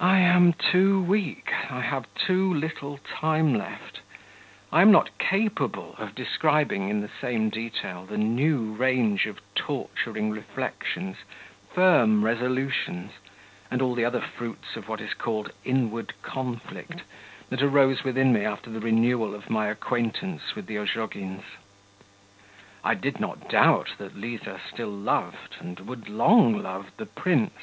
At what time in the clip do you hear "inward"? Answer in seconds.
15.62-16.14